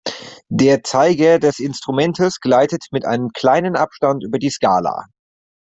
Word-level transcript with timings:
Der 0.49 0.81
Zeiger 0.81 1.37
des 1.37 1.59
Instrumentes 1.59 2.39
gleitet 2.39 2.85
mit 2.89 3.05
einem 3.05 3.29
kleinen 3.35 3.75
Abstand 3.75 4.23
über 4.23 4.39
die 4.39 4.49
Skala. 4.49 5.05